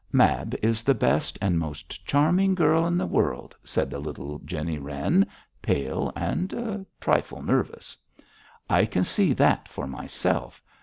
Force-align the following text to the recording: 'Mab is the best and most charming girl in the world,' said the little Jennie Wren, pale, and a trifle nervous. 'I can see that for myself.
'Mab 0.11 0.55
is 0.63 0.81
the 0.81 0.95
best 0.95 1.37
and 1.43 1.59
most 1.59 2.03
charming 2.07 2.55
girl 2.55 2.87
in 2.87 2.97
the 2.97 3.05
world,' 3.05 3.53
said 3.63 3.91
the 3.91 3.99
little 3.99 4.39
Jennie 4.39 4.79
Wren, 4.79 5.27
pale, 5.61 6.11
and 6.15 6.51
a 6.53 6.85
trifle 6.99 7.43
nervous. 7.43 7.95
'I 8.67 8.85
can 8.87 9.03
see 9.03 9.31
that 9.33 9.69
for 9.69 9.85
myself. 9.85 10.63